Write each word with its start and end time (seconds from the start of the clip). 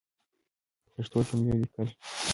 پښتو 0.93 1.17
جملی 1.27 1.55
لیکل 1.61 1.87